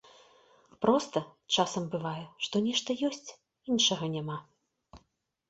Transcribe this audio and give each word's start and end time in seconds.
Проста, 0.85 1.21
часам 1.55 1.83
бывае, 1.97 2.23
што 2.47 2.63
нешта 2.69 2.97
ёсць, 3.11 3.29
іншага 3.75 4.11
няма. 4.17 4.37